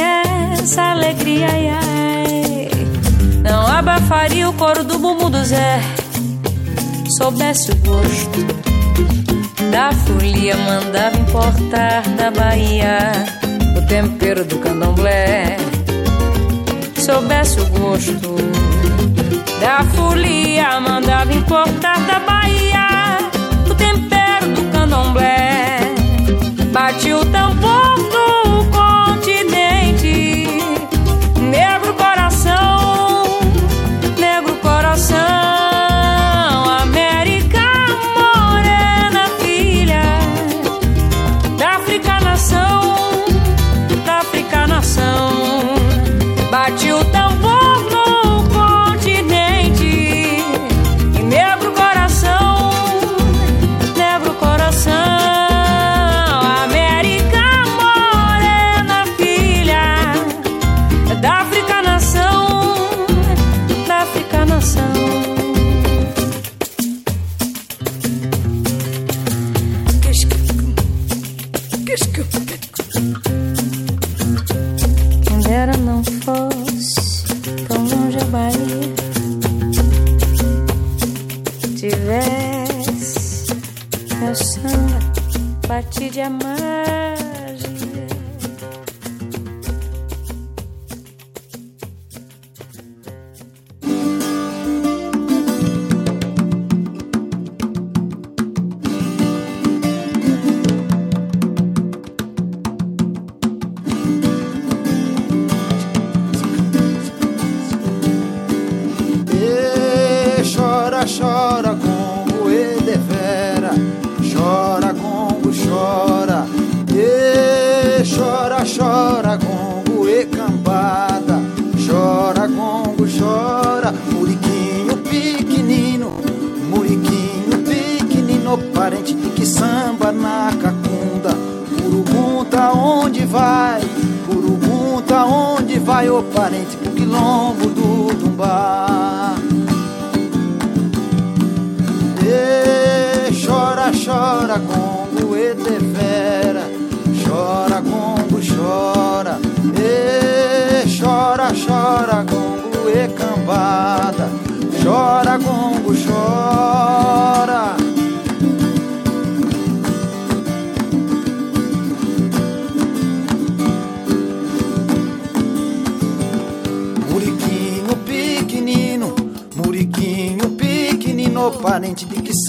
essa 0.54 0.92
alegria, 0.92 1.48
ai, 1.48 1.70
ai, 1.70 2.70
não 3.42 3.66
abafaria 3.66 4.50
o 4.50 4.54
coro 4.54 4.84
do 4.84 5.00
bumbo 5.00 5.30
do 5.30 5.44
Zé. 5.46 5.80
Soubesse 7.18 7.72
o 7.72 7.76
gosto 7.78 8.46
da 9.72 9.94
folia, 9.94 10.58
mandava 10.58 11.18
importar 11.18 12.02
da 12.18 12.30
Bahia 12.30 13.12
o 13.78 13.88
tempero 13.88 14.44
do 14.44 14.58
candomblé. 14.60 15.56
Soubesse 16.98 17.60
o 17.62 17.66
gosto 17.68 18.36
da 19.62 19.84
folia, 19.96 20.80
mandava 20.82 21.34
importar 21.34 22.00
da 22.02 22.20
Bahia 22.20 23.18
o 23.70 23.76
tempero 23.76 24.48
do 24.54 24.72
candomblé. 24.72 25.80
Bate 26.74 27.14
o 27.14 27.26
tambor 27.26 27.61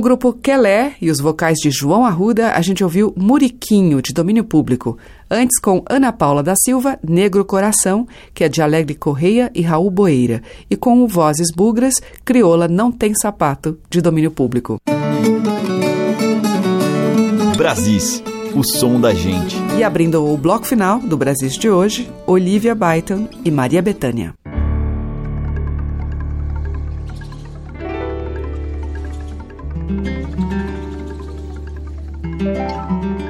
grupo 0.00 0.32
Quelé 0.32 0.94
e 1.00 1.10
os 1.10 1.20
vocais 1.20 1.58
de 1.58 1.70
João 1.70 2.04
Arruda, 2.04 2.52
a 2.52 2.60
gente 2.60 2.84
ouviu 2.84 3.12
Muriquinho, 3.16 4.02
de 4.02 4.12
domínio 4.12 4.44
público. 4.44 4.98
Antes, 5.30 5.58
com 5.60 5.82
Ana 5.88 6.12
Paula 6.12 6.42
da 6.42 6.54
Silva, 6.56 6.98
Negro 7.06 7.44
Coração, 7.44 8.06
que 8.34 8.44
é 8.44 8.48
de 8.48 8.62
Alegre 8.62 8.94
Correia 8.94 9.50
e 9.54 9.62
Raul 9.62 9.90
Boeira. 9.90 10.42
E 10.70 10.76
com 10.76 11.02
o 11.02 11.08
Vozes 11.08 11.50
Bugras, 11.54 11.94
Crioula 12.24 12.68
Não 12.68 12.90
Tem 12.90 13.14
Sapato, 13.14 13.78
de 13.90 14.00
domínio 14.00 14.30
público. 14.30 14.78
Brasis, 17.56 18.22
o 18.54 18.62
som 18.62 19.00
da 19.00 19.12
gente. 19.12 19.56
E 19.78 19.82
abrindo 19.82 20.24
o 20.24 20.36
bloco 20.36 20.66
final 20.66 20.98
do 20.98 21.16
Brasis 21.16 21.56
de 21.56 21.68
hoje, 21.68 22.10
Olivia 22.26 22.74
Byton 22.74 23.28
e 23.44 23.50
Maria 23.50 23.82
Bethânia. 23.82 24.34
Negra 32.48 33.27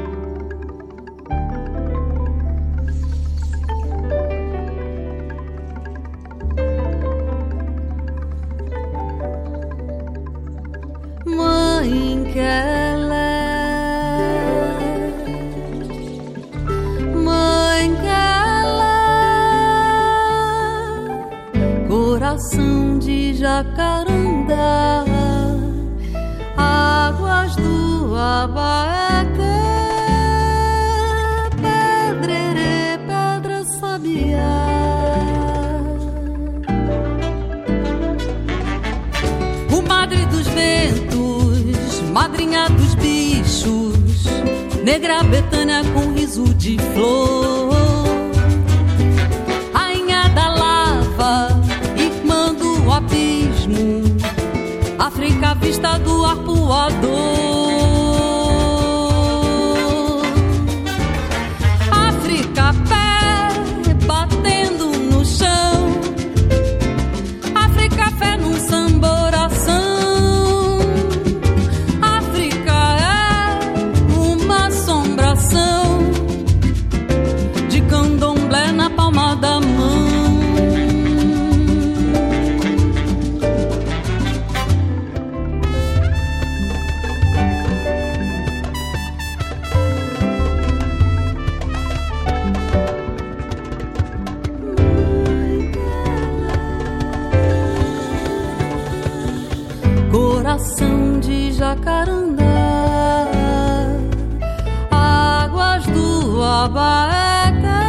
Abaeté, 106.64 107.86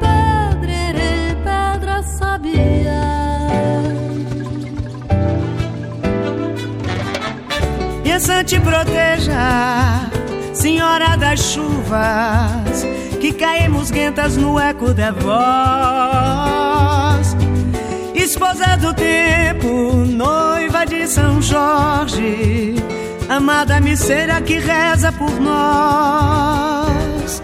pedrere, 0.00 1.36
pedra 1.44 2.02
sabia. 2.02 3.02
É 8.00 8.02
Piensa 8.02 8.42
te 8.42 8.58
proteja, 8.58 10.10
senhora 10.52 11.14
das 11.16 11.38
chuvas, 11.38 12.84
que 13.20 13.32
caímos 13.32 13.82
musguentas 13.82 14.36
no 14.36 14.58
eco 14.58 14.92
da 14.92 15.12
voz. 15.12 15.36
Esposa 18.12 18.76
do 18.76 18.92
tempo, 18.92 20.04
noiva 20.04 20.84
de 20.84 21.06
São 21.06 21.40
Jorge 21.40 22.74
amada 23.28 23.80
miseira 23.80 24.40
que 24.40 24.58
reza 24.58 25.12
por 25.12 25.30
nós. 25.40 27.42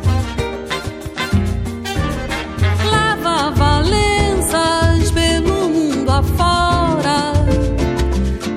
Lava 2.90 3.50
Valenças 3.50 5.10
pelo 5.10 5.68
mundo 5.68 6.10
afora. 6.10 7.32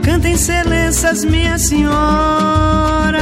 Canta 0.03 0.29
excelências, 0.29 1.23
minha 1.25 1.57
senhora. 1.57 3.19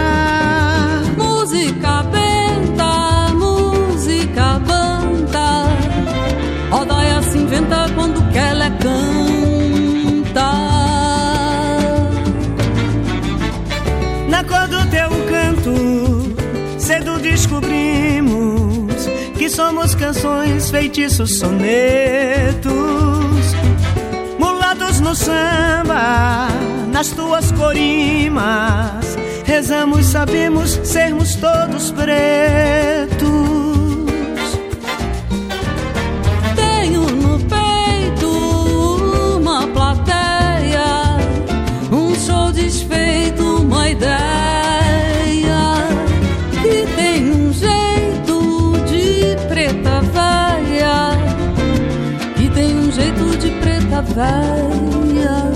Música 1.18 2.04
benta, 2.04 3.34
música 3.34 4.60
banta. 4.60 5.66
Rodaia 6.72 7.22
se 7.24 7.38
inventa 7.38 7.86
quando 7.96 8.22
que 8.32 8.38
ela 8.38 8.70
canta. 8.72 9.43
Somos 19.54 19.94
canções, 19.94 20.72
feitiços, 20.72 21.38
sonetos. 21.38 22.74
Mulatos 24.40 25.00
no 25.00 25.16
samba, 25.16 26.48
nas 26.92 27.10
tuas 27.10 27.52
corimas. 27.52 29.16
Rezamos, 29.46 30.08
sabemos 30.08 30.80
sermos 30.84 31.36
todos 31.36 31.92
pretos. 31.92 33.28
Tenho 36.56 37.02
no 37.02 37.40
peito 37.40 39.38
uma 39.38 39.68
plateia, 39.68 41.18
um 41.92 42.16
show 42.16 42.52
desfeito, 42.52 43.44
uma 43.62 43.90
ideia. 43.90 44.43
Bye. 54.16 55.53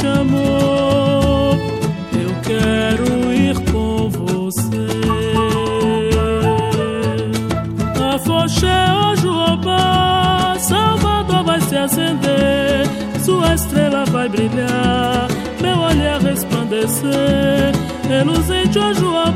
Chamou. 0.00 1.56
Eu 2.12 2.30
quero 2.42 3.32
ir 3.32 3.54
com 3.70 4.08
você. 4.08 4.88
A 8.00 8.18
Foché 8.18 8.78
Ojubá, 9.10 10.56
Salvador 10.58 11.44
vai 11.44 11.60
se 11.60 11.76
acender, 11.76 12.86
sua 13.24 13.54
estrela 13.54 14.04
vai 14.06 14.28
brilhar, 14.28 15.28
meu 15.60 15.78
olhar 15.78 16.20
resplandecer, 16.20 17.72
reluzente 18.08 18.78
Ojubá, 18.78 19.32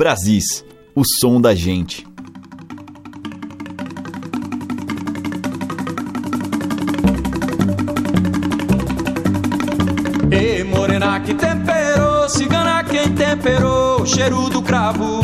Brasis, 0.00 0.64
o 0.94 1.02
som 1.04 1.38
da 1.38 1.54
gente. 1.54 2.06
Ei, 10.30 10.64
morena 10.64 11.20
que 11.20 11.34
temperou, 11.34 12.26
cigana 12.30 12.82
quem 12.82 13.12
temperou, 13.12 14.00
o 14.00 14.06
cheiro 14.06 14.48
do 14.48 14.62
cravo. 14.62 15.20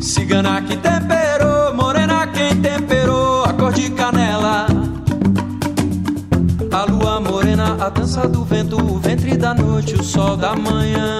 Cigana 0.00 0.60
que 0.60 0.76
temperou, 0.76 1.72
morena 1.76 2.26
quem 2.26 2.60
temperou, 2.60 3.44
a 3.44 3.52
cor 3.52 3.72
de 3.72 3.88
canela. 3.90 4.66
A 6.72 6.84
lua 6.90 7.20
morena, 7.20 7.76
a 7.84 7.88
dança 7.88 8.26
do 8.26 8.44
vento, 8.44 8.82
o 8.82 8.98
ventre 8.98 9.36
da 9.36 9.54
noite, 9.54 9.94
o 9.94 10.02
sol 10.02 10.36
da 10.36 10.56
manhã. 10.56 11.19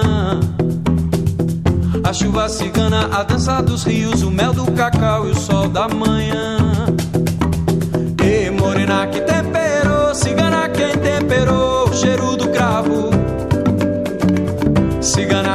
A 2.11 2.13
chuva 2.13 2.49
cigana, 2.49 3.07
a 3.09 3.23
dança 3.23 3.61
dos 3.61 3.85
rios, 3.85 4.21
o 4.21 4.29
mel 4.29 4.51
do 4.51 4.69
cacau 4.73 5.29
e 5.29 5.31
o 5.31 5.33
sol 5.33 5.69
da 5.69 5.87
manhã. 5.87 6.57
E 8.21 8.49
morena 8.49 9.07
que 9.07 9.21
temperou, 9.21 10.13
cigana 10.13 10.67
quem 10.67 10.91
temperou, 10.97 11.87
o 11.87 11.93
cheiro 11.93 12.35
do 12.35 12.49
cravo. 12.49 13.11
Cigana 14.99 15.50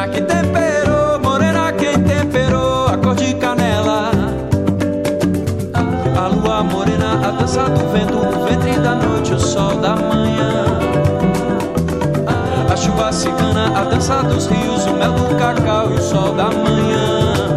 a 13.74 13.84
dança 13.84 14.22
dos 14.22 14.46
rios, 14.46 14.86
o 14.86 14.94
mel 14.94 15.12
do 15.12 15.34
cacau 15.36 15.90
e 15.90 15.94
o 15.94 16.02
sol 16.02 16.34
da 16.34 16.44
manhã. 16.44 17.56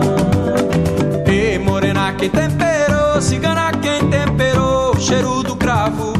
E 1.25 1.59
morena 1.59 2.13
quem 2.13 2.29
temperou, 2.29 3.21
cigana 3.21 3.71
quem 3.81 4.09
temperou, 4.09 4.95
o 4.95 4.99
cheiro 4.99 5.43
do 5.43 5.55
cravo. 5.55 6.13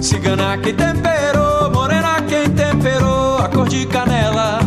Cigana 0.00 0.56
quem 0.58 0.74
temperou, 0.74 1.70
morena 1.72 2.20
quem 2.28 2.48
temperou, 2.50 3.38
a 3.38 3.48
cor 3.48 3.68
de 3.68 3.86
canela. 3.86 4.58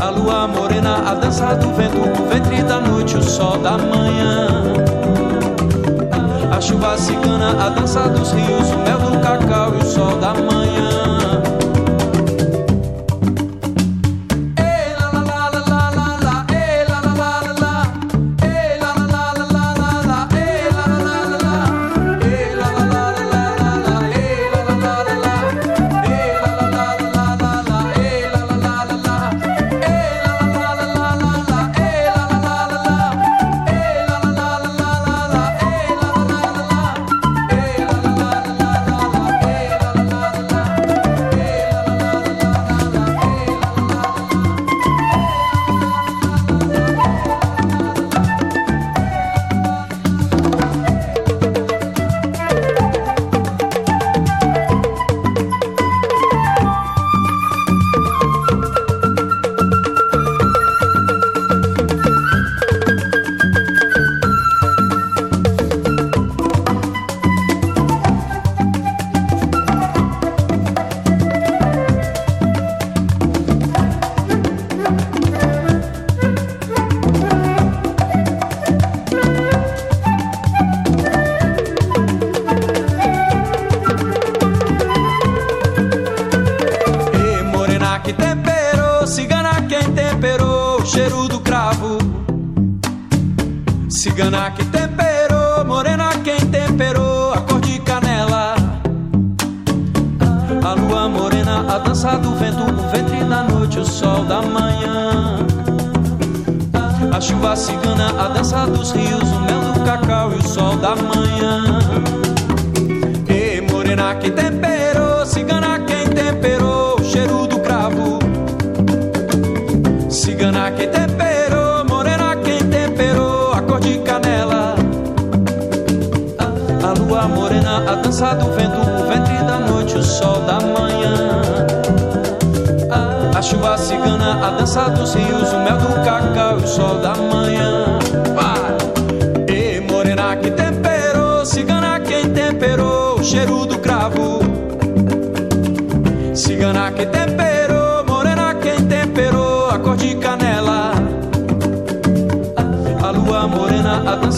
A 0.00 0.10
lua 0.10 0.48
morena, 0.48 1.10
a 1.10 1.14
dança 1.14 1.54
do 1.54 1.72
vento, 1.74 1.98
o 1.98 2.28
ventre 2.28 2.62
da 2.62 2.80
noite, 2.80 3.16
o 3.16 3.22
sol 3.22 3.58
da 3.58 3.78
manhã. 3.78 4.48
A 6.54 6.60
chuva 6.60 6.96
cigana, 6.96 7.66
a 7.66 7.70
dança 7.70 8.08
dos 8.08 8.32
rios, 8.32 8.70
o 8.70 8.78
mel 8.78 8.98
do 8.98 9.18
cacau 9.20 9.74
e 9.74 9.78
o 9.78 9.84
sol 9.84 10.16
da 10.18 10.34
manhã. 10.34 11.01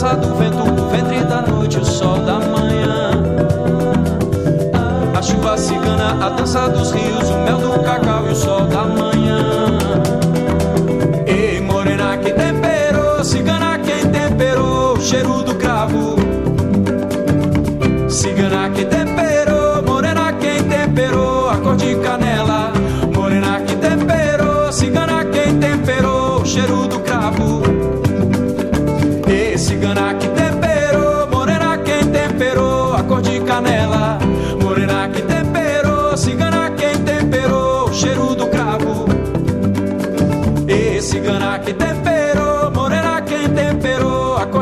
Morena, 0.05 0.11
a 0.11 0.15
dança 0.15 0.17
do 0.17 0.35
vento, 0.35 0.83
o 0.83 0.89
ventre 0.89 1.25
da 1.25 1.43
noite, 1.43 1.79
o 1.79 1.85
sol 1.85 2.19
da 2.21 2.39
manhã. 2.39 3.11
A 5.17 5.23
chuva 5.23 5.57
cigana, 5.57 6.27
a 6.27 6.31
dança 6.31 6.69
dos 6.69 6.91
rios, 6.93 7.31
o 7.31 7.39
mel 7.39 7.59
do 7.59 7.83
cacau 7.83 8.14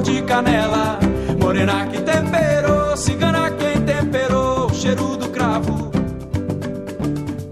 de 0.03 0.20
canela. 0.22 0.98
Morena 1.40 1.86
que 1.86 2.00
temperou, 2.00 2.96
cigana 2.96 3.50
quem 3.53 3.80
temperou, 3.82 4.66
o 4.66 4.74
cheiro 4.74 5.16
do 5.16 5.28
cravo. 5.28 5.90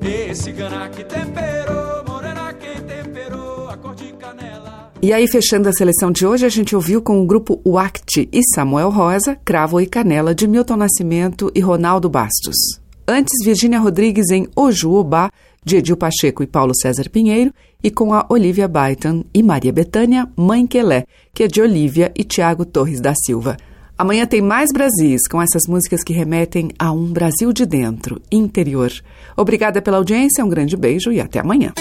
E 0.02 0.34
cigana 0.34 0.88
que 0.88 1.04
temperou, 1.04 2.04
morena 2.06 2.52
quem 2.54 2.76
temperou, 2.82 3.68
a 3.68 3.76
cor 3.76 3.94
de 3.94 4.12
canela. 4.14 4.92
E 5.00 5.12
aí, 5.12 5.28
fechando 5.28 5.68
a 5.68 5.72
seleção 5.72 6.10
de 6.10 6.26
hoje, 6.26 6.44
a 6.44 6.48
gente 6.48 6.74
ouviu 6.74 7.00
com 7.00 7.22
o 7.22 7.26
grupo 7.26 7.60
Wact 7.64 8.28
e 8.32 8.40
Samuel 8.54 8.90
Rosa, 8.90 9.36
Cravo 9.44 9.80
e 9.80 9.86
Canela, 9.86 10.34
de 10.34 10.46
Milton 10.46 10.76
Nascimento 10.76 11.50
e 11.54 11.60
Ronaldo 11.60 12.08
Bastos. 12.08 12.80
Antes, 13.06 13.44
Virgínia 13.44 13.78
Rodrigues 13.78 14.30
em 14.30 14.46
Ojuobá 14.54 15.30
de 15.64 15.76
Edil 15.76 15.96
Pacheco 15.96 16.42
e 16.42 16.46
Paulo 16.46 16.74
César 16.74 17.08
Pinheiro, 17.10 17.52
e 17.82 17.90
com 17.90 18.12
a 18.12 18.26
Olivia 18.28 18.68
Byton 18.68 19.24
e 19.32 19.42
Maria 19.42 19.72
Betânia 19.72 20.28
Mãe 20.36 20.66
Quelé, 20.66 21.04
que 21.34 21.44
é 21.44 21.48
de 21.48 21.60
Olivia 21.60 22.12
e 22.16 22.24
Tiago 22.24 22.64
Torres 22.64 23.00
da 23.00 23.14
Silva. 23.14 23.56
Amanhã 23.96 24.24
tem 24.24 24.40
mais 24.40 24.72
Brasis, 24.72 25.28
com 25.30 25.42
essas 25.42 25.66
músicas 25.68 26.02
que 26.02 26.12
remetem 26.12 26.70
a 26.78 26.90
um 26.90 27.12
Brasil 27.12 27.52
de 27.52 27.66
dentro, 27.66 28.20
interior. 28.32 28.90
Obrigada 29.36 29.82
pela 29.82 29.98
audiência, 29.98 30.42
um 30.42 30.48
grande 30.48 30.74
beijo 30.76 31.12
e 31.12 31.20
até 31.20 31.38
amanhã. 31.38 31.74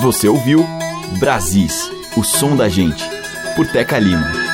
Você 0.00 0.28
ouviu 0.28 0.64
Brasis, 1.18 1.90
o 2.16 2.22
som 2.22 2.54
da 2.54 2.68
gente, 2.68 3.02
por 3.56 3.66
Teca 3.66 3.98
Lima. 3.98 4.45